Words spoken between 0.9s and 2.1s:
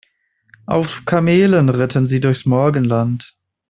Kamelen ritten